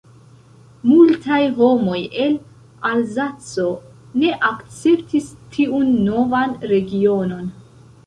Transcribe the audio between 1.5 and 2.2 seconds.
homoj